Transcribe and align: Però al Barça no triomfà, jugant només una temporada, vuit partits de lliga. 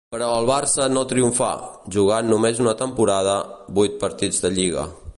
Però 0.13 0.27
al 0.35 0.45
Barça 0.49 0.87
no 0.93 1.03
triomfà, 1.11 1.51
jugant 1.97 2.33
només 2.33 2.63
una 2.65 2.75
temporada, 2.83 3.39
vuit 3.81 4.03
partits 4.07 4.47
de 4.47 4.57
lliga. 4.59 4.93